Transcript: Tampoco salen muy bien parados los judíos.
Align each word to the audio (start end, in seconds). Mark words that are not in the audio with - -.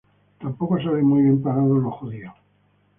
Tampoco 0.39 0.79
salen 0.81 1.05
muy 1.05 1.21
bien 1.21 1.43
parados 1.43 1.79
los 1.79 1.93
judíos. 1.93 2.33